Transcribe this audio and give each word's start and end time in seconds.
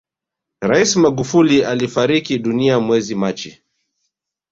rais 0.61 0.95
magufuli 0.97 1.63
alifariki 1.63 2.37
dunia 2.39 2.79
mwezi 2.79 3.15
machi 3.15 3.63